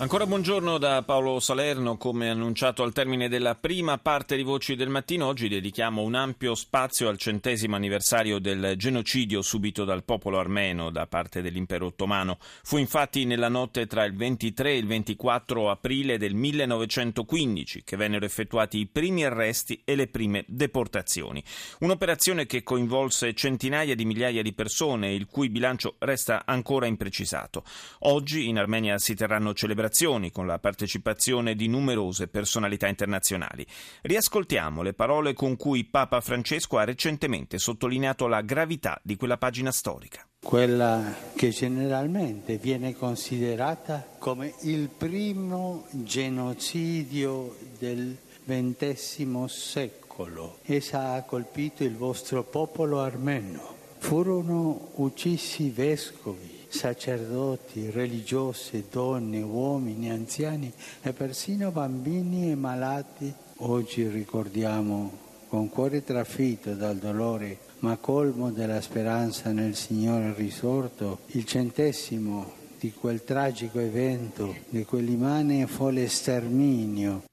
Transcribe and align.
Ancora 0.00 0.26
buongiorno 0.26 0.78
da 0.78 1.02
Paolo 1.02 1.40
Salerno, 1.40 1.98
come 1.98 2.30
annunciato 2.30 2.82
al 2.82 2.94
termine 2.94 3.28
della 3.28 3.54
prima 3.54 3.98
parte 3.98 4.34
di 4.34 4.42
Voci 4.42 4.74
del 4.74 4.88
Mattino, 4.88 5.26
oggi 5.26 5.46
dedichiamo 5.46 6.00
un 6.00 6.14
ampio 6.14 6.54
spazio 6.54 7.10
al 7.10 7.18
centesimo 7.18 7.76
anniversario 7.76 8.38
del 8.38 8.76
genocidio 8.78 9.42
subito 9.42 9.84
dal 9.84 10.02
popolo 10.02 10.38
armeno 10.38 10.88
da 10.88 11.06
parte 11.06 11.42
dell'impero 11.42 11.84
ottomano. 11.84 12.38
Fu 12.62 12.78
infatti 12.78 13.26
nella 13.26 13.50
notte 13.50 13.86
tra 13.86 14.06
il 14.06 14.16
23 14.16 14.70
e 14.70 14.76
il 14.78 14.86
24 14.86 15.70
aprile 15.70 16.16
del 16.16 16.32
1915 16.32 17.82
che 17.84 17.96
vennero 17.98 18.24
effettuati 18.24 18.78
i 18.78 18.86
primi 18.86 19.26
arresti 19.26 19.82
e 19.84 19.96
le 19.96 20.06
prime 20.06 20.46
deportazioni. 20.48 21.44
Un'operazione 21.80 22.46
che 22.46 22.62
coinvolse 22.62 23.34
centinaia 23.34 23.94
di 23.94 24.06
migliaia 24.06 24.40
di 24.40 24.54
persone, 24.54 25.12
il 25.12 25.26
cui 25.26 25.50
bilancio 25.50 25.96
resta 25.98 26.44
ancora 26.46 26.86
imprecisato. 26.86 27.64
Oggi 28.04 28.48
in 28.48 28.56
Armenia 28.56 28.96
si 28.96 29.14
terranno 29.14 29.52
celebrazioni 29.52 29.88
celebrazioni 29.90 30.30
con 30.30 30.46
la 30.46 30.58
partecipazione 30.58 31.54
di 31.54 31.66
numerose 31.66 32.28
personalità 32.28 32.86
internazionali. 32.86 33.66
Riascoltiamo 34.02 34.82
le 34.82 34.94
parole 34.94 35.34
con 35.34 35.56
cui 35.56 35.84
Papa 35.84 36.20
Francesco 36.20 36.78
ha 36.78 36.84
recentemente 36.84 37.58
sottolineato 37.58 38.26
la 38.26 38.40
gravità 38.40 38.98
di 39.02 39.16
quella 39.16 39.36
pagina 39.36 39.72
storica. 39.72 40.24
Quella 40.42 41.14
che 41.34 41.50
generalmente 41.50 42.56
viene 42.56 42.94
considerata 42.94 44.06
come 44.18 44.54
il 44.62 44.88
primo 44.88 45.86
genocidio 45.90 47.56
del 47.78 48.16
XX 48.46 49.44
secolo. 49.44 50.58
Essa 50.62 51.12
ha 51.12 51.22
colpito 51.22 51.84
il 51.84 51.96
vostro 51.96 52.42
popolo 52.44 53.00
armeno. 53.00 53.76
Furono 53.98 54.92
uccisi 54.94 55.68
vescovi, 55.68 56.49
sacerdoti, 56.70 57.90
religiose, 57.90 58.84
donne, 58.90 59.42
uomini, 59.42 60.10
anziani 60.10 60.72
e 61.02 61.12
persino 61.12 61.70
bambini 61.70 62.50
e 62.50 62.54
malati. 62.54 63.32
Oggi 63.58 64.08
ricordiamo 64.08 65.28
con 65.48 65.68
cuore 65.68 66.02
trafitto 66.04 66.74
dal 66.74 66.96
dolore, 66.96 67.58
ma 67.80 67.96
colmo 67.96 68.50
della 68.50 68.80
speranza 68.80 69.50
nel 69.50 69.74
Signore 69.74 70.32
risorto, 70.34 71.20
il 71.32 71.44
centesimo 71.44 72.52
di 72.78 72.92
quel 72.92 73.24
tragico 73.24 73.78
evento, 73.80 74.54
di 74.68 74.84
quell'immane 74.84 75.66
folle 75.66 76.08
sterminio 76.08 77.28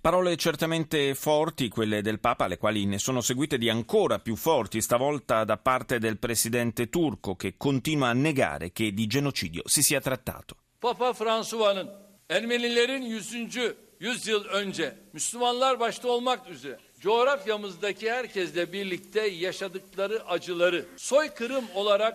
Parole 0.00 0.36
certamente 0.36 1.14
forti, 1.14 1.68
quelle 1.68 2.02
del 2.02 2.20
Papa, 2.20 2.44
alle 2.44 2.58
quali 2.58 2.84
ne 2.86 2.98
sono 2.98 3.20
seguite 3.20 3.58
di 3.58 3.68
ancora 3.68 4.18
più 4.18 4.36
forti, 4.36 4.80
stavolta 4.80 5.44
da 5.44 5.56
parte 5.56 5.98
del 5.98 6.18
presidente 6.18 6.88
turco, 6.88 7.34
che 7.36 7.54
continua 7.56 8.08
a 8.08 8.12
negare 8.12 8.72
che 8.72 8.92
di 8.92 9.06
genocidio 9.06 9.62
si 9.66 9.82
sia 9.82 10.00
trattato. 10.00 10.56
Papa 10.78 11.12
François'nın 11.14 11.88
Ermenilerin 12.28 13.02
100. 13.02 13.76
yüzyıl 14.00 14.44
önce 14.44 14.98
Müslümanlar 15.12 15.80
başta 15.80 16.08
olmak 16.08 16.48
üzere 16.48 16.85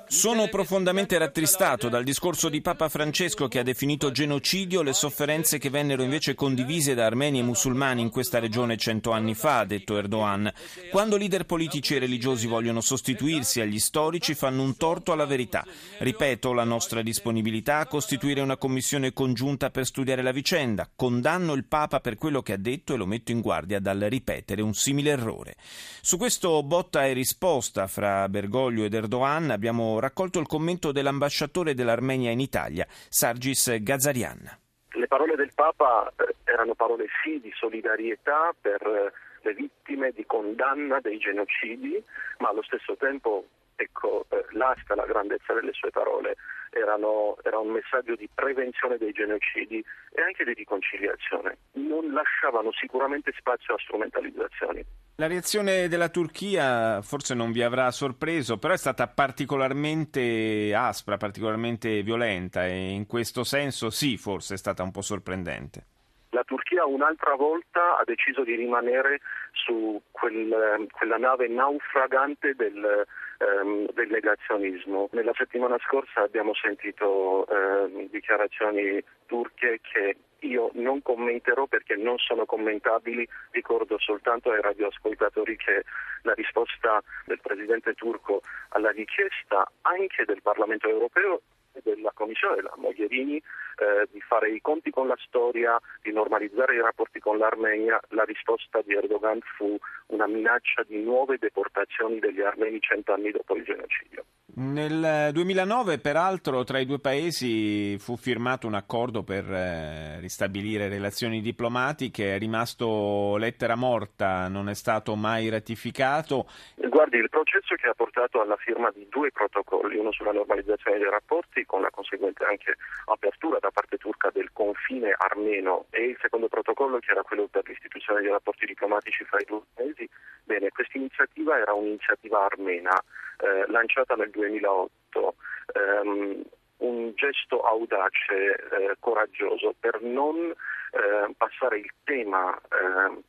Sono 0.09 0.50
profondamente 0.50 1.17
rattristato 1.17 1.88
dal 1.88 2.03
discorso 2.03 2.50
di 2.50 2.59
Papa 2.59 2.89
Francesco 2.89 3.48
che 3.48 3.59
ha 3.59 3.64
definito 3.64 4.11
genocidio 4.11 4.81
le 4.81 4.92
sofferenze 4.92 5.59
che 5.59 5.70
vennero 5.70 6.04
invece 6.04 6.36
condivise 6.36 6.93
da 6.93 7.05
armeni 7.05 7.39
e 7.39 7.43
musulmani 7.43 8.02
in 8.02 8.10
questa 8.10 8.39
regione 8.39 8.76
cento 8.76 9.11
anni 9.11 9.33
fa, 9.33 9.60
ha 9.60 9.65
detto 9.65 9.98
Erdogan. 9.98 10.52
Quando 10.89 11.15
leader 11.15 11.45
politici 11.45 11.95
e 11.95 11.99
religiosi 11.99 12.48
vogliono 12.48 12.82
sostituirsi 12.82 13.61
agli 13.61 13.80
storici 13.80 14.33
fanno 14.33 14.61
un 14.61 14.76
torto 14.76 15.14
alla 15.14 15.26
verità. 15.26 15.65
Ripeto 15.99 16.52
la 16.52 16.65
nostra 16.65 17.02
disponibilità 17.02 17.77
a 17.77 17.88
costituire 17.88 18.42
una 18.42 18.58
commissione 18.58 19.14
congiunta 19.14 19.70
per 19.70 19.86
studiare 19.86 20.21
la 20.21 20.33
vicenda. 20.33 20.89
Condanno 20.94 21.54
il 21.54 21.64
Papa 21.64 22.02
per 22.02 22.17
quello 22.17 22.42
che 22.42 22.52
ha 22.52 22.58
detto 22.58 22.94
e 22.94 22.98
lo 22.98 23.05
metto 23.05 23.32
in 23.32 23.39
guardia 23.39 23.80
dal 23.80 23.99
ripetere 23.99 24.61
un 24.61 24.71
un 24.71 24.77
simile 24.81 25.11
errore. 25.11 25.53
Su 26.02 26.17
questo 26.17 26.64
botta 26.64 27.05
e 27.05 27.14
risposta 27.14 27.86
fra 27.86 28.27
Bergoglio 28.27 28.83
ed 28.83 28.95
Erdogan 28.95 29.52
abbiamo 29.52 29.99
raccolto 29.99 30.39
il 30.39 30.47
commento 30.47 30.92
dell'ambasciatore 30.92 31.75
dell'Armenia 31.75 32.31
in 32.31 32.39
Italia, 32.39 32.87
Sargis 32.89 33.77
Gazarian. 33.81 34.58
Le 34.93 35.08
parole 35.08 35.36
del 35.36 35.52
Papa 35.53 36.11
eh, 36.17 36.36
erano 36.45 36.73
parole 36.73 37.05
sì 37.23 37.39
di 37.39 37.52
solidarietà 37.53 38.55
per 38.59 38.81
eh, 38.81 39.11
le 39.43 39.53
vittime, 39.53 40.11
di 40.11 40.25
condanna 40.25 40.99
dei 40.99 41.20
genocidi, 41.20 42.03
ma 42.39 42.49
allo 42.49 42.64
stesso 42.64 42.95
tempo 42.97 43.45
ecco, 43.81 44.25
eh, 44.30 44.45
l'asta, 44.52 44.95
la 44.95 45.05
grandezza 45.05 45.53
delle 45.53 45.73
sue 45.73 45.89
parole 45.89 46.36
erano, 46.71 47.37
era 47.43 47.59
un 47.59 47.69
messaggio 47.69 48.15
di 48.15 48.30
prevenzione 48.33 48.97
dei 48.97 49.11
genocidi 49.11 49.83
e 50.14 50.21
anche 50.21 50.43
di 50.43 50.53
riconciliazione. 50.53 51.58
Non 51.73 52.11
lasciavano 52.14 52.71
sicuramente 52.71 53.33
spazio 53.37 53.75
a 53.75 53.80
strumentalizzazioni. 53.80 54.86
La 55.15 55.27
reazione 55.27 55.87
della 55.87 56.09
Turchia 56.09 57.02
forse 57.02 57.36
non 57.36 57.52
vi 57.52 57.61
avrà 57.61 57.91
sorpreso, 57.91 58.58
però 58.58 58.73
è 58.73 58.77
stata 58.77 59.08
particolarmente 59.08 60.73
aspra, 60.73 61.17
particolarmente 61.17 62.02
violenta 62.02 62.65
e 62.65 62.91
in 62.91 63.05
questo 63.05 63.43
senso 63.43 63.89
sì, 63.89 64.17
forse 64.17 64.55
è 64.55 64.58
stata 64.58 64.81
un 64.81 64.91
po' 64.91 65.02
sorprendente. 65.02 65.86
La 66.30 66.43
Turchia 66.45 66.86
un'altra 66.86 67.36
volta 67.36 67.97
ha 67.97 68.03
deciso 68.05 68.43
di 68.43 68.55
rimanere 68.55 69.20
su 69.52 70.02
quel, 70.11 70.87
quella 70.89 71.17
nave 71.17 71.49
naufragante 71.49 72.55
del, 72.55 73.05
ehm, 73.41 73.87
del 73.93 74.09
negazionismo. 74.09 75.09
Nella 75.11 75.33
settimana 75.35 75.77
scorsa 75.79 76.21
abbiamo 76.21 76.53
sentito 76.53 77.47
ehm, 77.47 78.09
dichiarazioni 78.09 79.03
turche 79.25 79.79
che 79.81 80.17
io 80.41 80.71
non 80.73 81.02
commenterò 81.02 81.65
perché 81.65 81.95
non 81.95 82.17
sono 82.17 82.45
commentabili, 82.45 83.27
ricordo 83.52 83.97
soltanto 83.99 84.52
ai 84.52 84.61
radioascoltatori 84.61 85.55
che 85.55 85.83
la 86.23 86.33
risposta 86.33 87.02
del 87.25 87.39
presidente 87.41 87.93
turco 87.93 88.41
alla 88.69 88.91
richiesta 88.91 89.69
anche 89.81 90.25
del 90.25 90.41
Parlamento 90.41 90.87
europeo 90.87 91.41
della 91.83 92.11
Commissione 92.14 92.55
della 92.55 92.73
Mogherini 92.77 93.37
eh, 93.37 94.08
di 94.11 94.21
fare 94.21 94.52
i 94.52 94.61
conti 94.61 94.92
con 94.92 95.08
la 95.08 95.17
storia, 95.25 95.80
di 96.02 96.11
normalizzare 96.11 96.75
i 96.75 96.81
rapporti 96.81 97.19
con 97.19 97.37
l'Armenia, 97.37 97.99
la 98.09 98.23
risposta 98.23 98.81
di 98.86 98.93
Erdogan 98.93 99.39
fu 99.58 99.77
una 100.08 100.27
minaccia 100.27 100.83
di 100.83 101.02
nuove 101.02 101.37
deportazioni 101.39 102.20
degli 102.20 102.41
armeni 102.41 102.80
cent'anni 102.80 103.31
dopo 103.31 103.55
il 103.55 103.64
genocidio. 103.64 104.25
Nel 104.53 105.30
2009, 105.31 105.99
peraltro, 105.99 106.65
tra 106.65 106.77
i 106.77 106.86
due 106.86 106.99
paesi 106.99 107.97
fu 107.97 108.17
firmato 108.17 108.67
un 108.67 108.73
accordo 108.73 109.23
per 109.23 109.49
eh, 109.49 110.20
ristabilire 110.20 110.89
relazioni 110.89 111.39
diplomatiche, 111.39 112.36
è 112.36 112.37
rimasto 112.37 113.37
lettera 113.37 113.75
morta, 113.75 114.49
non 114.49 114.67
è 114.67 114.73
stato 114.73 115.15
mai 115.15 115.47
ratificato. 115.47 116.47
Guardi, 116.75 117.17
il 117.17 117.30
processo 117.30 117.75
che 117.75 117.87
ha 117.87 117.93
portato 117.93 118.41
alla 118.41 118.58
firma 118.58 118.91
di 118.93 119.08
due 119.09 119.31
protocolli, 119.31 119.97
uno 119.97 120.11
sulla 120.11 120.33
normalizzazione 120.33 120.97
dei 120.97 121.09
rapporti 121.09 121.64
con 121.71 121.82
la 121.82 121.89
conseguente 121.89 122.43
anche 122.43 122.76
apertura 123.05 123.58
da 123.59 123.71
parte 123.71 123.98
turca 123.98 124.30
del 124.30 124.52
confine 124.52 125.15
armeno. 125.17 125.86
E 125.92 126.04
il 126.04 126.17
secondo 126.20 126.49
protocollo 126.49 126.99
che 126.99 127.11
era 127.11 127.23
quello 127.23 127.48
per 127.48 127.64
l'istituzione 127.65 128.19
dei 128.19 128.30
rapporti 128.30 128.65
diplomatici 128.65 129.24
fra 129.24 129.39
i 129.39 129.45
due 129.45 129.62
paesi, 129.74 130.07
bene, 130.44 130.69
questa 130.71 130.98
iniziativa 130.98 131.57
era 131.57 131.71
un'iniziativa 131.71 132.44
armena 132.44 132.92
eh, 133.39 133.71
lanciata 133.71 134.15
nel 134.15 134.31
2008, 134.31 135.35
ehm, 135.73 136.44
un 136.79 137.12
gesto 137.15 137.62
audace, 137.62 138.35
eh, 138.35 138.95
coraggioso 139.00 139.73
per 139.79 140.01
non 140.01 140.35
eh, 140.51 141.33
passare 141.38 141.77
il 141.77 141.91
tema 142.03 142.59
ehm, 142.69 143.21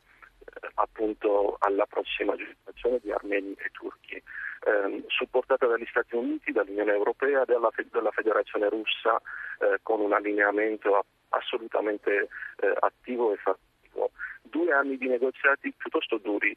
appunto 0.75 1.56
alla 1.59 1.87
prossima 1.87 2.35
generazione 2.37 3.00
di 3.03 3.11
armeni 3.12 3.55
e 3.55 3.70
turchi, 3.73 4.23
ehm, 4.67 5.05
supportata 5.09 5.67
dagli 5.67 5.87
Stati 5.88 6.17
Uniti, 6.17 6.53
dall'Unione 6.53 6.93
Europea, 6.93 7.44
dalla, 7.44 7.70
dalla 7.91 8.11
Federazione 8.11 8.69
Russa 8.69 9.20
eh, 9.61 9.79
con 9.82 10.00
un 10.00 10.12
allineamento 10.12 11.05
assolutamente 11.31 12.29
eh, 12.61 12.75
attivo 12.81 13.32
e 13.32 13.37
fattivo. 13.37 14.11
Due 14.43 14.73
anni 14.73 14.99
di 14.99 15.09
negoziati 15.09 15.73
piuttosto 15.73 16.19
duri 16.19 16.56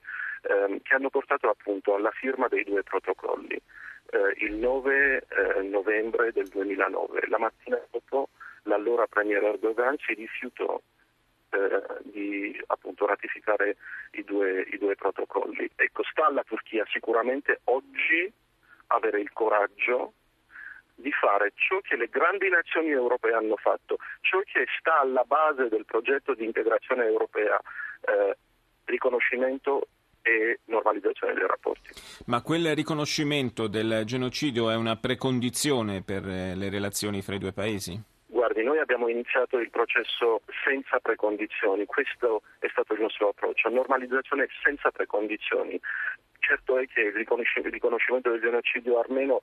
ehm, 0.50 0.81
che 0.81 0.96
hanno 0.96 1.10
portato 1.10 1.50
appunto 1.50 1.96
alla 1.96 2.12
firma 2.12 2.48
dei 2.48 2.63
due 2.63 2.84
protocolli 2.84 3.56
eh, 3.56 4.46
il 4.46 4.56
9 4.56 5.25
eh, 5.28 5.62
novembre 5.62 6.31
del 6.31 6.48
2009. 6.48 7.28
La 7.28 7.40
mattina 7.40 7.80
dopo 7.92 8.30
l'allora 8.63 9.08
Premier 9.08 9.44
Erdogan 9.44 9.96
si 10.00 10.13
rifiutò 10.13 10.80
eh, 11.56 11.81
di 12.04 12.62
appunto 12.68 13.06
ratificare 13.06 13.78
i 14.12 14.24
due, 14.24 14.62
i 14.72 14.78
due 14.78 14.96
protocolli. 14.96 15.69
Ecco, 15.75 16.04
sta 16.04 16.28
alla 16.28 16.44
Turchia 16.44 16.86
sicuramente 16.90 17.62
oggi 17.66 18.31
avere 18.88 19.22
il 19.22 19.31
coraggio 19.31 20.13
di 20.96 21.12
fare 21.12 21.52
ciò 21.56 21.80
che 21.81 21.96
le 21.96 22.07
grandi 22.07 22.50
nazioni 22.50 22.90
europee 22.90 23.34
hanno 23.34 23.57
fatto, 23.57 23.98
ciò 24.22 24.40
che 24.42 24.66
sta 24.80 25.00
alla 25.00 25.24
base 25.24 25.68
del 25.68 25.86
progetto 25.86 26.34
di 26.34 26.46
integrazione 26.46 27.06
europea, 27.06 27.60
eh, 28.01 28.38
riconoscimento 28.86 29.88
e 30.22 30.60
normalizzazione 30.66 31.34
dei 31.34 31.46
rapporti. 31.46 31.90
Ma 32.25 32.42
quel 32.42 32.74
riconoscimento 32.74 33.68
del 33.68 34.04
genocidio 34.06 34.69
è 34.69 34.75
una 34.75 34.96
precondizione 34.96 36.01
per 36.01 36.28
eh, 36.28 36.56
le 36.56 36.69
relazioni 36.69 37.22
fra 37.22 37.36
i 37.36 37.40
due 37.40 37.54
paesi? 37.54 38.13
Guardi, 38.27 38.63
noi 38.63 38.80
abbiamo 38.80 39.07
iniziato 39.07 39.60
il 39.60 39.69
processo 39.69 40.42
senza 40.63 41.00
precondizioni, 41.00 41.86
questo 41.86 42.42
è 42.60 42.68
stato 42.69 42.94
il 42.94 43.01
nostro 43.01 43.30
approccio, 43.30 43.69
normalizzazione 43.69 44.48
senza 44.63 44.92
precondizioni. 44.92 45.80
Certo 46.39 46.77
è 46.77 46.86
che 46.88 47.01
il 47.01 47.13
riconoscimento 47.13 48.30
del 48.30 48.42
genocidio 48.42 49.00
armeno 49.00 49.42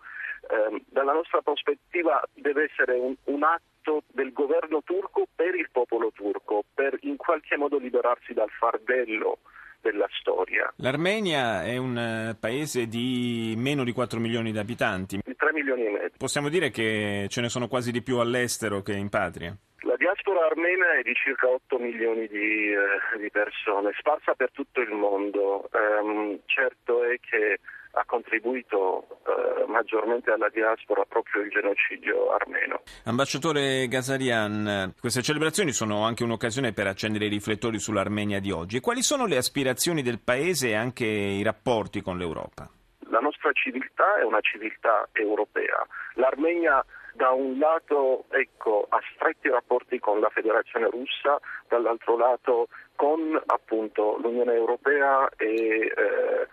eh, 0.49 0.83
dalla 0.87 1.13
nostra 1.13 1.43
prospettiva 1.43 2.23
deve 2.35 2.65
essere 2.71 2.95
un, 2.95 3.15
un 3.25 3.43
atto 3.43 4.03
del 4.13 4.33
governo 4.33 4.83
turco 4.83 5.27
per 5.35 5.55
il 5.55 5.69
popolo 5.71 6.11
turco, 6.13 6.65
per 6.75 6.97
in 7.03 7.17
qualche 7.17 7.57
modo 7.57 7.79
liberarsi 7.79 8.33
dal 8.33 8.51
fardello 8.51 9.39
della 9.83 10.09
storia. 10.13 10.73
L'Armenia 10.77 11.65
è 11.65 11.77
un 11.77 11.99
eh, 11.99 12.37
paese 12.39 12.87
di 12.87 13.55
meno 13.57 13.85
di 13.85 13.93
4 13.93 14.19
milioni 14.19 14.53
di 14.53 14.59
abitanti. 14.59 15.19
Di 15.23 15.37
3 15.37 15.53
milioni 15.53 15.85
e 15.87 15.91
mezzo. 15.91 16.15
Possiamo 16.17 16.49
dire 16.49 16.71
che 16.71 17.27
ce 17.29 17.41
ne 17.41 17.49
sono 17.49 17.69
quasi 17.69 17.93
di 17.93 18.03
più 18.03 18.19
all'estero 18.19 18.81
che 18.83 18.93
in 18.93 19.09
patria? 19.09 19.55
La 19.81 19.97
diaspora 19.97 20.47
armena 20.47 20.95
è 20.95 21.03
di 21.03 21.13
circa 21.15 21.49
8 21.49 21.79
milioni 21.79 22.29
di, 22.29 22.73
eh, 22.73 23.19
di 23.19 23.31
persone, 23.31 23.91
sparsa 23.99 24.35
per 24.35 24.51
tutto 24.53 24.81
il 24.81 24.93
mondo. 24.93 25.69
Um, 25.73 26.39
certo 26.47 27.03
è 27.03 27.19
che 27.19 27.59
ha 28.03 28.05
contribuito 28.05 29.07
eh, 29.27 29.67
maggiormente 29.67 30.31
alla 30.31 30.49
diaspora 30.49 31.05
proprio 31.05 31.43
il 31.43 31.51
genocidio 31.51 32.33
armeno. 32.33 32.83
Ambasciatore 33.05 33.87
Gazarian, 33.89 34.93
queste 35.01 35.23
celebrazioni 35.23 35.73
sono 35.73 36.05
anche 36.05 36.25
un'occasione 36.25 36.73
per 36.73 36.89
accendere 36.89 37.27
i 37.27 37.29
riflettori 37.29 37.79
sull'Armenia 37.79 38.41
di 38.41 38.51
oggi. 38.51 38.77
E 38.77 38.81
quali 38.81 39.03
sono 39.03 39.27
le 39.27 39.37
aspirazioni 39.37 40.03
del 40.03 40.21
Paese 40.21 40.71
e 40.71 40.75
anche 40.75 41.07
i 41.07 41.43
rapporti 41.43 42.03
con 42.03 42.19
l'Europa? 42.19 42.69
La 43.11 43.21
nostra 43.21 43.53
civiltà 43.53 44.19
è 44.19 44.25
una 44.25 44.41
civiltà 44.41 45.09
europea. 45.13 45.87
L'Armenia 46.15 46.85
da 47.15 47.31
un 47.31 47.59
lato 47.59 48.25
ecco, 48.31 48.87
ha 48.89 48.99
stretti 49.15 49.49
rapporti 49.49 49.99
con 49.99 50.19
la 50.19 50.31
Federazione 50.31 50.89
russa, 50.89 51.39
dall'altro 51.69 52.17
lato 52.17 52.69
con 52.97 53.41
appunto, 53.47 54.17
l'Unione 54.23 54.55
Europea 54.55 55.29
e 55.37 55.93
eh, 55.95 56.49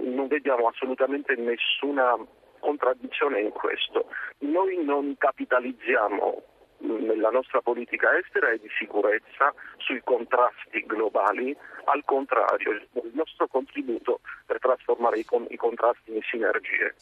non 0.00 0.26
vediamo 0.28 0.68
assolutamente 0.68 1.34
nessuna 1.34 2.16
contraddizione 2.58 3.40
in 3.40 3.50
questo. 3.50 4.06
Noi 4.38 4.82
non 4.82 5.14
capitalizziamo 5.18 6.42
nella 6.78 7.30
nostra 7.30 7.60
politica 7.60 8.16
estera 8.18 8.50
e 8.50 8.58
di 8.58 8.68
sicurezza 8.78 9.52
sui 9.78 10.00
contrasti 10.02 10.84
globali, 10.86 11.56
al 11.84 12.02
contrario, 12.04 12.72
il 12.72 13.12
nostro 13.14 13.46
contributo 13.48 14.20
per 14.46 14.58
trasformare 14.58 15.18
i, 15.18 15.24
con- 15.24 15.46
i 15.48 15.56
contrasti 15.56 16.12
in 16.14 16.20
sinergie. 16.22 16.94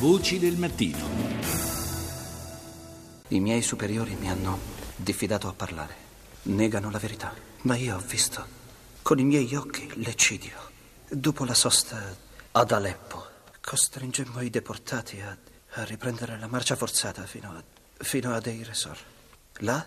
Voci 0.00 0.38
del 0.38 0.56
mattino. 0.56 1.32
I 3.28 3.40
miei 3.40 3.62
superiori 3.62 4.14
mi 4.20 4.28
hanno 4.28 4.58
diffidato 4.96 5.48
a 5.48 5.54
parlare. 5.56 5.94
Negano 6.44 6.90
la 6.90 6.98
verità, 6.98 7.32
ma 7.62 7.76
io 7.76 7.96
ho 7.96 8.04
visto 8.06 8.44
con 9.02 9.18
i 9.18 9.24
miei 9.24 9.54
occhi 9.54 9.88
l'eccidio. 10.02 10.73
Dopo 11.14 11.44
la 11.44 11.54
sosta 11.54 12.16
ad 12.50 12.72
Aleppo, 12.72 13.24
costringemmo 13.60 14.40
i 14.40 14.50
deportati 14.50 15.20
a, 15.20 15.36
a 15.74 15.84
riprendere 15.84 16.36
la 16.40 16.48
marcia 16.48 16.74
forzata 16.74 17.24
fino 17.24 17.52
a, 17.52 17.62
fino 18.04 18.34
a 18.34 18.40
Deir. 18.40 18.68
Là, 19.58 19.86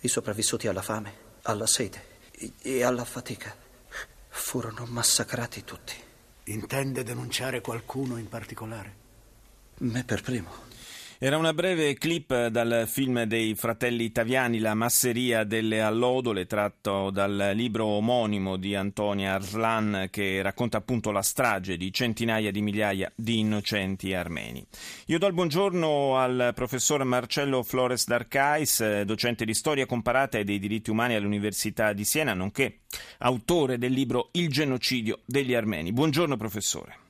i 0.00 0.08
sopravvissuti 0.08 0.68
alla 0.68 0.80
fame, 0.80 1.14
alla 1.42 1.66
sete 1.66 2.20
e 2.62 2.82
alla 2.82 3.04
fatica 3.04 3.54
furono 4.30 4.86
massacrati 4.86 5.62
tutti. 5.62 5.94
Intende 6.44 7.02
denunciare 7.02 7.60
qualcuno 7.60 8.16
in 8.16 8.30
particolare? 8.30 8.94
Me 9.80 10.04
per 10.04 10.22
primo. 10.22 10.50
Era 11.24 11.36
una 11.36 11.54
breve 11.54 11.94
clip 11.94 12.48
dal 12.48 12.82
film 12.88 13.22
dei 13.22 13.54
fratelli 13.54 14.10
Taviani, 14.10 14.58
La 14.58 14.74
masseria 14.74 15.44
delle 15.44 15.80
allodole, 15.80 16.46
tratto 16.46 17.10
dal 17.10 17.52
libro 17.54 17.84
omonimo 17.84 18.56
di 18.56 18.74
Antonia 18.74 19.34
Arslan 19.34 20.08
che 20.10 20.42
racconta 20.42 20.78
appunto 20.78 21.12
la 21.12 21.22
strage 21.22 21.76
di 21.76 21.92
centinaia 21.92 22.50
di 22.50 22.60
migliaia 22.60 23.12
di 23.14 23.38
innocenti 23.38 24.12
armeni. 24.14 24.66
Io 25.06 25.18
do 25.20 25.28
il 25.28 25.32
buongiorno 25.32 26.16
al 26.16 26.50
professor 26.56 27.04
Marcello 27.04 27.62
Flores 27.62 28.04
d'Arcais, 28.04 29.02
docente 29.02 29.44
di 29.44 29.54
storia 29.54 29.86
comparata 29.86 30.38
e 30.38 30.44
dei 30.44 30.58
diritti 30.58 30.90
umani 30.90 31.14
all'Università 31.14 31.92
di 31.92 32.04
Siena, 32.04 32.34
nonché 32.34 32.80
autore 33.18 33.78
del 33.78 33.92
libro 33.92 34.30
Il 34.32 34.48
genocidio 34.48 35.20
degli 35.24 35.54
armeni. 35.54 35.92
Buongiorno 35.92 36.36
professore. 36.36 37.01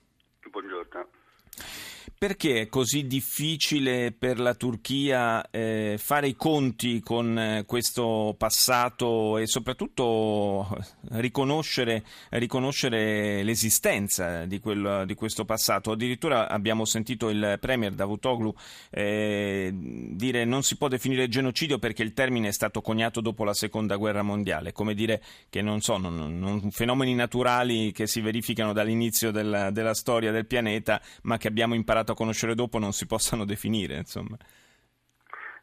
Perché 2.22 2.60
è 2.60 2.68
così 2.68 3.08
difficile 3.08 4.12
per 4.12 4.38
la 4.38 4.54
Turchia 4.54 5.44
eh, 5.50 5.96
fare 5.98 6.28
i 6.28 6.36
conti 6.36 7.00
con 7.00 7.36
eh, 7.36 7.64
questo 7.66 8.36
passato 8.38 9.38
e 9.38 9.48
soprattutto 9.48 10.68
riconoscere, 11.14 12.04
riconoscere 12.28 13.42
l'esistenza 13.42 14.44
di, 14.44 14.60
quel, 14.60 15.02
di, 15.04 15.14
questo 15.14 15.44
passato? 15.44 15.90
Addirittura 15.90 16.48
abbiamo 16.48 16.84
sentito 16.84 17.28
il 17.28 17.58
premier 17.60 17.92
Davutoglu 17.92 18.54
eh, 18.90 19.72
dire 19.74 20.44
non 20.44 20.62
si 20.62 20.76
può 20.76 20.86
definire 20.86 21.26
genocidio 21.26 21.80
perché 21.80 22.04
il 22.04 22.12
termine 22.12 22.46
è 22.46 22.52
stato 22.52 22.82
coniato 22.82 23.20
dopo 23.20 23.42
la 23.42 23.52
seconda 23.52 23.96
guerra 23.96 24.22
mondiale, 24.22 24.70
come 24.70 24.94
dire 24.94 25.20
che 25.50 25.60
non 25.60 25.80
sono 25.80 26.08
non, 26.08 26.70
fenomeni 26.70 27.16
naturali 27.16 27.90
che 27.90 28.06
si 28.06 28.20
verificano 28.20 28.72
dall'inizio 28.72 29.32
della, 29.32 29.72
della 29.72 29.94
storia 29.94 30.30
del 30.30 30.46
pianeta 30.46 31.02
ma 31.22 31.36
che 31.36 31.48
abbiamo 31.48 31.74
imparato 31.74 32.10
a 32.12 32.16
conoscere 32.16 32.54
dopo 32.54 32.78
non 32.78 32.92
si 32.92 33.06
possano 33.06 33.44
definire, 33.44 33.96
insomma. 33.96 34.36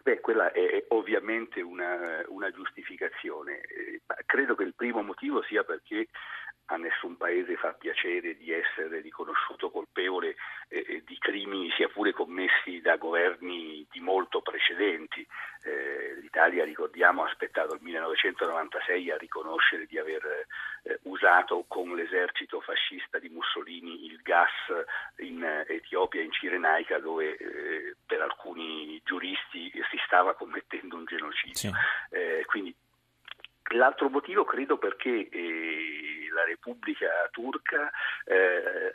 Beh, 0.01 0.21
quella 0.21 0.51
è 0.51 0.85
ovviamente 0.89 1.61
una, 1.61 2.23
una 2.29 2.49
giustificazione. 2.51 3.61
Eh, 3.61 4.01
credo 4.25 4.55
che 4.55 4.63
il 4.63 4.73
primo 4.73 5.01
motivo 5.01 5.43
sia 5.43 5.63
perché 5.63 6.07
a 6.71 6.77
nessun 6.77 7.17
paese 7.17 7.55
fa 7.55 7.73
piacere 7.73 8.35
di 8.37 8.51
essere 8.51 9.01
riconosciuto 9.01 9.71
colpevole 9.71 10.35
eh, 10.67 10.85
eh, 10.87 11.03
di 11.05 11.17
crimini 11.17 11.71
sia 11.75 11.89
pure 11.89 12.13
commessi 12.13 12.79
da 12.81 12.95
governi 12.95 13.85
di 13.89 13.99
molto 13.99 14.41
precedenti. 14.41 15.25
Eh, 15.63 16.19
L'Italia, 16.21 16.63
ricordiamo, 16.63 17.23
ha 17.23 17.27
aspettato 17.27 17.73
il 17.73 17.81
1996 17.81 19.11
a 19.11 19.17
riconoscere 19.17 19.87
di 19.87 19.97
aver 19.97 20.45
eh, 20.83 20.99
usato 21.03 21.65
con 21.67 21.95
l'esercito 21.95 22.61
fascista 22.61 23.17
di 23.17 23.29
Mussolini 23.29 24.05
il 24.05 24.19
gas 24.21 24.51
in 25.39 25.65
Etiopia, 25.67 26.21
in 26.21 26.31
Cirenaica, 26.31 26.99
dove 26.99 27.37
eh, 27.37 27.95
per 28.05 28.21
alcuni 28.21 29.01
giuristi 29.03 29.71
si 29.71 29.97
stava 30.05 30.33
commettendo 30.33 30.95
un 30.95 31.05
genocidio. 31.05 31.53
Sì. 31.55 31.71
Eh, 32.11 32.43
quindi 32.45 32.75
L'altro 33.73 34.09
motivo 34.09 34.45
credo 34.45 34.77
perché 34.77 35.29
eh, 35.29 36.27
la 36.33 36.43
Repubblica 36.43 37.07
turca 37.29 37.91
eh, 38.25 38.91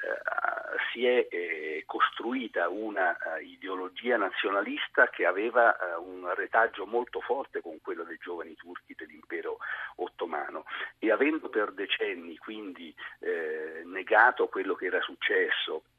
si 0.93 1.07
è 1.07 1.29
eh, 1.31 1.85
costruita 1.87 2.69
una 2.69 3.11
uh, 3.11 3.41
ideologia 3.41 4.17
nazionalista 4.17 5.09
che 5.11 5.27
aveva 5.27 5.77
uh, 5.79 6.03
un 6.03 6.33
retaggio 6.35 6.87
molto 6.87 7.21
forte 7.21 7.61
con 7.61 7.79
quello 7.83 8.03
dei 8.03 8.19
giovani 8.21 8.55
turchi 8.57 8.95
dell'impero 8.97 9.59
ottomano 9.97 10.65
e 10.99 11.13
avendo 11.13 11.49
per 11.51 11.71
decenni 11.73 12.37
quindi 12.37 12.93
eh, 13.21 13.83
negato 13.85 14.49
quello 14.49 14.75
che 14.75 14.87
era 14.87 15.01
successo 15.03 15.85
eh, 15.85 15.94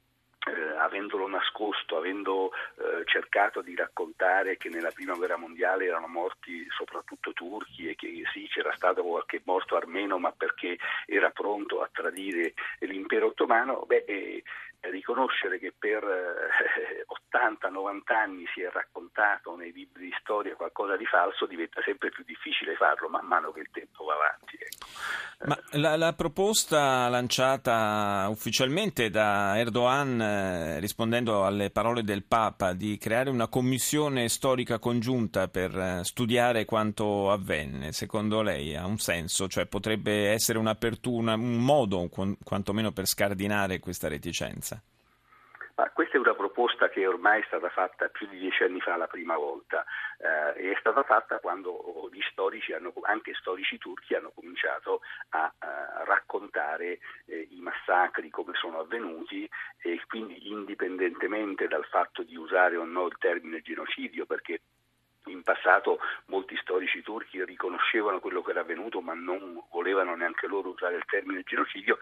avendolo 0.78 1.28
nascosto, 1.28 1.98
avendo 1.98 2.52
eh, 2.78 3.04
cercato 3.06 3.62
di 3.62 3.76
raccontare 3.76 4.58
che 4.58 4.70
nella 4.70 4.92
prima 4.92 5.14
guerra 5.16 5.38
mondiale 5.38 5.86
erano 5.86 6.08
morti 6.08 6.66
soprattutto 6.70 7.34
turchi 7.34 7.90
e 7.90 7.96
che 7.96 8.24
sì 8.34 8.48
c'era 8.48 8.74
stato 8.76 9.04
qualche 9.04 9.42
morto 9.46 9.76
armeno 9.76 10.18
ma 10.18 10.32
perché 10.32 10.78
era 11.06 11.30
pronto 11.30 11.82
a 11.82 11.90
tradire 11.92 12.54
l'impero 12.80 13.28
ottomano, 13.28 13.84
beh, 13.86 14.06
eh, 14.08 14.44
riconoscere 14.90 15.60
che 15.60 15.74
per 15.78 16.04
eh, 16.04 17.06
80-90 17.36 18.14
anni 18.14 18.46
si 18.54 18.62
è 18.62 18.70
raccontato 18.72 19.56
nei 19.56 19.72
libri 19.72 20.06
di 20.06 20.16
storia 20.20 20.56
qualcosa 20.56 20.96
di 20.96 21.06
falso 21.06 21.46
diventa 21.46 21.82
sempre 21.84 22.10
più 22.10 22.24
difficile 22.24 22.76
farlo 22.76 23.10
man 23.10 23.26
mano 23.26 23.52
che 23.52 23.62
il 23.62 23.70
tempo 23.72 24.06
va 24.06 24.14
avanti. 24.14 24.58
Ecco. 24.60 24.86
Ma 25.46 25.60
la, 25.72 25.98
la, 25.98 26.14
proposta 26.14 27.10
lanciata 27.10 28.26
ufficialmente 28.30 29.10
da 29.10 29.58
Erdogan 29.60 30.22
eh, 30.22 30.80
rispondendo 30.80 31.46
alle 31.46 31.70
parole 31.72 32.04
del 32.04 32.24
Papa 32.24 32.74
di 32.74 32.98
creare 32.98 33.30
una 33.30 33.48
commissione 33.48 34.30
storica 34.30 34.80
congiunta 34.80 35.50
per 35.50 35.78
eh, 35.78 36.00
studiare 36.04 36.64
quanto 36.64 37.32
avvenne, 37.32 37.92
secondo 37.92 38.42
lei 38.42 38.76
ha 38.76 38.86
un 38.86 38.98
senso? 38.98 39.48
Cioè 39.48 39.66
potrebbe 39.66 40.30
essere 40.30 40.58
un'apertura, 40.58 41.34
un 41.34 41.58
modo 41.58 42.10
quantomeno 42.44 42.92
per 42.92 43.06
scardinare 43.06 43.80
questa 43.80 44.08
reticenza? 44.08 44.75
Ma 45.76 45.90
questa 45.90 46.16
è 46.16 46.20
una 46.20 46.34
proposta 46.36 46.88
che 46.88 47.06
ormai 47.06 47.42
è 47.42 47.46
stata 47.48 47.68
fatta 47.70 48.08
più 48.08 48.28
di 48.28 48.38
dieci 48.38 48.64
anni 48.64 48.80
fa 48.80 48.96
la 48.96 49.08
prima 49.08 49.36
volta. 49.36 49.84
Eh, 50.18 50.72
è 50.72 50.78
stata 50.80 51.04
fatta 51.04 51.40
quando 51.40 52.10
gli 52.14 52.22
storici, 52.32 52.72
hanno, 52.72 52.94
anche 53.02 53.34
storici 53.34 53.78
turchi, 53.78 54.16
hanno 54.16 54.32
cominciato 54.34 55.02
a, 55.30 55.52
a 55.60 56.04
raccontare 56.06 57.00
eh, 57.26 57.48
i 57.52 57.60
massacri 57.60 58.30
come 58.30 58.54
sono 58.54 58.80
avvenuti 58.80 59.50
e 59.82 60.02
quindi 60.08 60.50
indipendentemente 60.50 61.68
dal 61.68 61.86
fatto 61.86 62.24
di 62.24 62.38
usare 62.38 62.78
o 62.78 62.86
no 62.86 63.08
il 63.08 63.18
termine 63.18 63.62
genocidio 63.62 64.26
perché 64.26 64.62
in 65.26 65.44
passato 65.44 66.00
molti 66.28 66.56
storici 66.58 67.02
turchi 67.02 67.44
riconoscevano 67.44 68.20
quello 68.20 68.42
che 68.42 68.52
era 68.52 68.62
avvenuto 68.62 69.02
ma 69.02 69.14
non 69.14 69.62
volevano 69.72 70.16
neanche 70.16 70.48
loro 70.48 70.70
usare 70.70 70.96
il 70.96 71.06
termine 71.06 71.42
genocidio, 71.44 71.98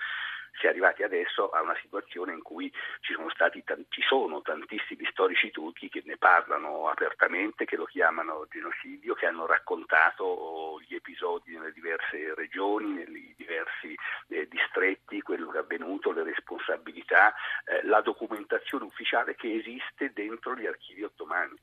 si 0.60 0.65
è 0.65 0.69
arrivati 0.69 1.03
adesso 1.03 1.50
a 1.50 1.62
una 1.62 1.75
situazione 1.81 2.33
in 2.33 2.41
cui 2.41 2.72
ci 3.01 3.13
sono, 3.13 3.29
stati, 3.29 3.63
ci 3.89 4.01
sono 4.01 4.41
tantissimi 4.41 5.05
storici 5.12 5.51
turchi 5.51 5.89
che 5.89 6.03
ne 6.05 6.17
parlano 6.17 6.88
apertamente, 6.88 7.65
che 7.65 7.75
lo 7.75 7.86
chiamano 7.86 8.48
genocidio, 8.50 9.13
che 9.15 9.25
hanno 9.25 9.45
raccontato 9.45 10.79
gli 10.88 10.95
episodi 10.95 11.53
nelle 11.53 11.72
diverse 11.72 12.33
regioni, 12.36 13.03
nei 13.07 13.33
diversi 13.36 13.95
eh, 14.29 14.48
distretti, 14.48 15.22
quello 15.22 15.50
che 15.50 15.57
è 15.57 15.62
avvenuto, 15.62 16.12
le 16.12 16.24
responsabilità, 16.24 17.33
eh, 17.65 17.86
la 17.86 18.01
documentazione 18.01 18.86
ufficiale 18.86 19.36
che 19.36 19.53
esiste 19.53 20.12
dentro 20.13 20.55
gli 20.55 20.65
archivi 20.65 21.03
ottomani. 21.03 21.55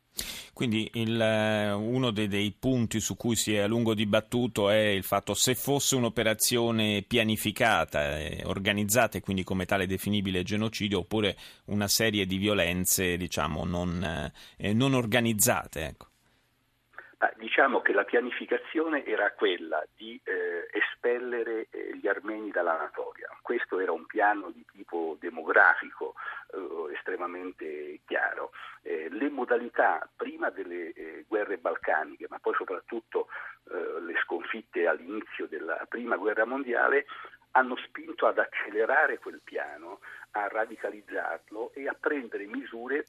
Quindi 0.52 0.90
il, 0.94 1.18
eh, 1.18 1.72
uno 1.72 2.10
dei, 2.10 2.28
dei, 2.28 2.52
punti 2.58 3.00
su 3.00 3.16
cui 3.16 3.34
si 3.34 3.54
è 3.54 3.60
a 3.60 3.66
lungo 3.66 3.94
dibattuto 3.94 4.68
è 4.68 4.88
il 4.88 5.04
fatto 5.04 5.32
se 5.32 5.54
fosse 5.54 5.96
un'operazione 5.96 7.02
pianificata, 7.06 8.18
eh, 8.18 8.42
organizzata 8.44 8.79
e 8.88 9.20
quindi 9.20 9.44
come 9.44 9.66
tale 9.66 9.86
definibile 9.86 10.42
genocidio 10.42 11.00
oppure 11.00 11.36
una 11.66 11.88
serie 11.88 12.26
di 12.26 12.36
violenze 12.36 13.16
diciamo, 13.16 13.64
non, 13.64 14.32
eh, 14.56 14.72
non 14.72 14.94
organizzate. 14.94 15.84
Ecco. 15.84 16.08
Diciamo 17.36 17.82
che 17.82 17.92
la 17.92 18.04
pianificazione 18.04 19.04
era 19.04 19.32
quella 19.32 19.84
di 19.94 20.18
eh, 20.24 20.68
espellere 20.72 21.66
eh, 21.70 21.94
gli 22.00 22.08
armeni 22.08 22.50
dall'Anatolia. 22.50 23.28
Questo 23.42 23.78
era 23.78 23.92
un 23.92 24.06
piano 24.06 24.50
di 24.50 24.64
tipo 24.72 25.18
demografico 25.20 26.14
eh, 26.54 26.94
estremamente 26.94 28.00
chiaro. 28.06 28.52
Eh, 28.82 29.08
le 29.10 29.28
modalità 29.28 30.08
prima 30.16 30.48
delle 30.48 30.92
eh, 30.92 31.24
guerre 31.28 31.58
balcaniche, 31.58 32.26
ma 32.30 32.38
poi 32.38 32.54
soprattutto 32.54 33.28
eh, 33.70 34.00
le 34.00 34.14
sconfitte 34.24 34.86
all'inizio 34.86 35.46
della 35.46 35.84
prima 35.88 36.16
guerra 36.16 36.46
mondiale, 36.46 37.04
hanno 37.52 37.76
spinto 37.76 38.26
ad 38.26 38.38
accelerare 38.38 39.18
quel 39.18 39.40
piano, 39.42 40.00
a 40.32 40.46
radicalizzarlo 40.48 41.72
e 41.74 41.88
a 41.88 41.96
prendere 41.98 42.46
misure 42.46 43.06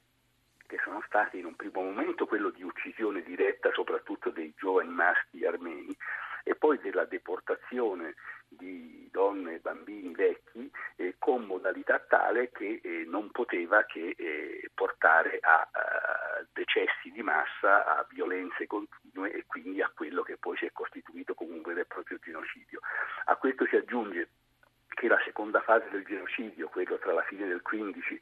che 0.66 0.80
sono 0.84 1.04
stati 1.06 1.38
in 1.38 1.46
un 1.46 1.56
primo 1.56 1.82
momento 1.82 2.26
quello 2.26 2.50
di 2.50 2.64
uccisione 2.64 3.22
diretta 3.24 3.72
soprattutto 3.74 4.30
dei 4.30 4.54
giovani 4.56 4.90
maschi 4.90 5.46
armeni 5.46 5.96
e 6.44 6.56
poi 6.56 6.80
della 6.80 7.06
deportazione 7.06 8.16
di 8.48 9.08
donne 9.12 9.56
e 9.56 9.60
bambini 9.60 10.14
vecchi 10.14 10.70
eh, 10.96 11.16
con 11.20 11.46
modalità 11.46 12.00
tale 12.00 12.52
che 12.52 12.82
eh, 12.84 13.04
non 13.06 13.32
poteva 13.32 13.84
che 13.84 14.14
eh, 14.18 14.70
portare 14.74 15.40
a, 15.42 15.68
a, 15.72 16.46
decessi 16.52 17.12
di 17.12 17.22
massa, 17.22 17.86
a 17.86 18.06
violenze 18.10 18.68
continue 18.68 19.32
e 19.32 19.46
quindi 19.46 19.82
a 19.82 19.92
quello 19.94 20.22
che 20.22 20.38
poi 20.38 20.58
si 20.58 20.66
è 20.66 20.72
costituito 20.72 21.34
come 21.34 21.54
un 21.54 21.62
vero 21.62 21.80
e 21.80 21.86
proprio 21.86 22.18
genocidio. 22.22 22.61
A 23.32 23.38
questo 23.38 23.66
si 23.66 23.78
aggiunge 23.78 24.28
che 24.90 25.08
la 25.08 25.20
seconda 25.24 25.62
fase 25.62 25.88
del 25.90 26.04
genocidio, 26.04 26.68
quello 26.68 26.98
tra 26.98 27.14
la 27.14 27.24
fine 27.24 27.48
del 27.48 27.62
15 27.62 28.22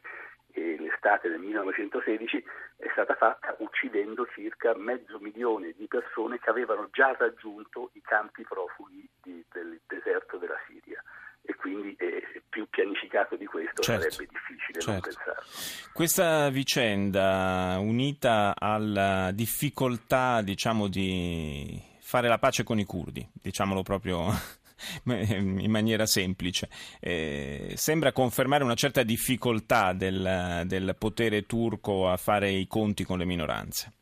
e 0.52 0.78
l'estate 0.80 1.30
del 1.30 1.40
1916 1.40 2.44
è 2.78 2.88
stata 2.92 3.16
fatta 3.16 3.56
uccidendo 3.58 4.28
circa 4.36 4.76
mezzo 4.78 5.18
milione 5.18 5.74
di 5.76 5.88
persone 5.88 6.38
che 6.38 6.52
avevano 6.52 6.90
già 6.92 7.16
raggiunto 7.18 7.90
i 7.94 8.02
campi 8.02 8.44
profughi 8.44 9.10
di, 9.24 9.44
del 9.52 9.80
deserto 9.88 10.38
della 10.38 10.60
Siria 10.68 11.04
e 11.42 11.56
quindi 11.56 11.96
eh, 11.98 12.44
più 12.48 12.70
pianificato 12.70 13.36
di 13.36 13.48
questo 13.48 13.82
certo, 13.82 14.12
sarebbe 14.12 14.32
difficile 14.32 14.80
certo. 14.80 14.92
non 14.92 15.00
pensarlo. 15.02 15.44
Questa 15.92 16.50
vicenda 16.50 17.78
unita 17.80 18.54
alla 18.56 19.32
difficoltà 19.32 20.44
diciamo, 20.44 20.88
di 20.88 21.82
fare 22.00 22.28
la 22.28 22.38
pace 22.38 22.64
con 22.64 22.78
i 22.78 22.86
curdi, 22.86 23.28
diciamolo 23.34 23.82
proprio 23.82 24.58
in 25.06 25.70
maniera 25.70 26.06
semplice. 26.06 26.70
Eh, 27.00 27.74
sembra 27.76 28.12
confermare 28.12 28.64
una 28.64 28.76
certa 28.76 29.04
difficoltà 29.04 29.94
del, 29.94 30.64
del, 30.66 30.96
potere 30.98 31.46
turco 31.46 32.10
a 32.10 32.18
fare 32.18 32.50
i 32.50 32.68
conti 32.68 33.04
con 33.04 33.18
le 33.18 33.26
minoranze. 33.26 33.94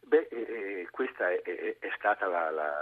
Beh, 0.00 0.28
eh, 0.30 0.36
eh 0.36 0.88
questa 0.90 1.30
è, 1.30 1.42
è, 1.42 1.76
è 1.78 1.90
stata 1.96 2.26
la, 2.26 2.50
la, 2.50 2.72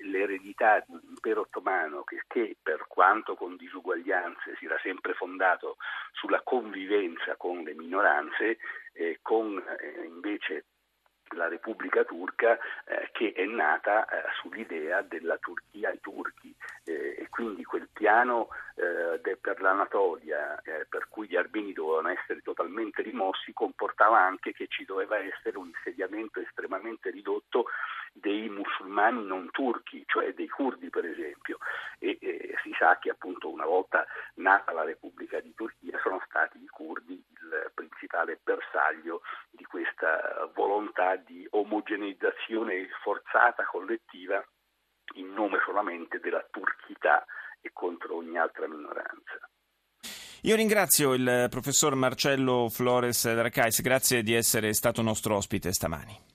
l'eredità 0.00 0.84
dell'impero 0.86 1.42
ottomano 1.42 2.02
che, 2.02 2.22
che, 2.26 2.56
per 2.62 2.86
quanto 2.88 3.34
con 3.34 3.56
disuguaglianze 3.56 4.56
si 4.58 4.66
era 4.66 4.78
sempre 4.82 5.14
fondato 5.14 5.76
sulla 6.12 6.40
convivenza 6.42 7.36
con 7.36 7.62
le 7.62 7.74
minoranze, 7.74 8.58
eh, 8.92 9.18
con 9.22 9.56
eh, 9.58 10.04
invece 10.06 10.64
la 11.34 11.48
Repubblica 11.48 12.04
Turca 12.04 12.58
eh, 12.84 13.08
che 13.12 13.32
è 13.32 13.44
nata 13.44 14.06
eh, 14.06 14.22
sull'idea 14.40 15.02
della 15.02 15.36
Turchia 15.38 15.90
ai 15.90 16.00
turchi. 16.00 16.54
Eh, 16.84 17.16
e 17.18 17.28
quindi 17.28 17.64
quel 17.64 17.88
piano 17.92 18.48
eh, 18.74 19.20
de, 19.20 19.36
per 19.36 19.60
l'Anatolia 19.60 20.60
eh, 20.62 20.86
per 20.88 21.08
cui 21.08 21.28
gli 21.28 21.36
armeni 21.36 21.72
dovevano 21.72 22.08
essere 22.08 22.40
totalmente 22.40 23.02
rimossi 23.02 23.52
comportava 23.52 24.18
anche 24.18 24.52
che 24.52 24.66
ci 24.68 24.84
doveva 24.84 25.18
essere 25.18 25.58
un 25.58 25.66
insediamento 25.66 26.40
estremamente 26.40 27.10
ridotto 27.10 27.66
dei 28.12 28.48
musulmani 28.48 29.24
non 29.24 29.50
turchi, 29.50 30.02
cioè 30.06 30.32
dei 30.32 30.48
curdi 30.48 30.88
per 30.90 31.04
esempio. 31.04 31.58
E 31.98 32.18
si 32.62 32.72
sa 32.78 32.98
che 32.98 33.10
appunto 33.10 33.50
una 33.50 33.66
volta 33.66 34.06
nata 34.34 34.72
la 34.72 34.84
Repubblica 34.84 35.40
di 35.40 35.54
Turchia 35.54 35.98
sono 36.02 36.20
stati 36.26 36.62
i 36.62 36.68
curdi 36.68 37.22
il 37.48 37.70
principale 37.74 38.38
bersaglio 38.42 39.22
questa 39.98 40.50
volontà 40.54 41.16
di 41.16 41.46
omogeneizzazione 41.50 42.88
forzata 43.02 43.64
collettiva 43.64 44.42
in 45.16 45.32
nome 45.32 45.58
solamente 45.64 46.20
della 46.20 46.46
turchità 46.50 47.24
e 47.60 47.70
contro 47.72 48.16
ogni 48.16 48.38
altra 48.38 48.68
minoranza. 48.68 49.50
Io 50.42 50.54
ringrazio 50.54 51.14
il 51.14 51.48
professor 51.50 51.96
Marcello 51.96 52.68
Flores 52.68 53.24
Dracais, 53.24 53.82
grazie 53.82 54.22
di 54.22 54.34
essere 54.34 54.72
stato 54.72 55.02
nostro 55.02 55.34
ospite 55.34 55.72
stamani. 55.72 56.26